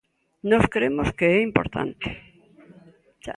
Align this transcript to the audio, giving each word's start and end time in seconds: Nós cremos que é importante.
Nós 0.49 0.65
cremos 0.75 1.07
que 1.17 1.27
é 1.37 1.39
importante. 1.49 2.07